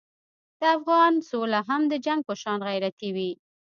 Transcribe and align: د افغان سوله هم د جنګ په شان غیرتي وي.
د 0.59 0.61
افغان 0.77 1.13
سوله 1.29 1.59
هم 1.69 1.81
د 1.91 1.93
جنګ 2.05 2.21
په 2.27 2.33
شان 2.41 2.59
غیرتي 2.69 3.09
وي. 3.15 3.31